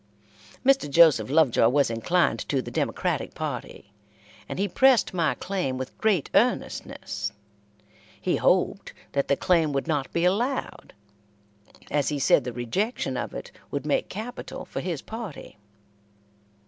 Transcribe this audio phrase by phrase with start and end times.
[0.65, 0.89] Mr.
[0.89, 3.93] Joseph Lovejoy was inclined to the Democratic party,
[4.49, 7.31] and he pressed my claim with great earnestness;
[8.19, 10.93] he hoped that the claim would not be allowed,
[11.91, 15.59] as he said the rejection of it would make capital for his party.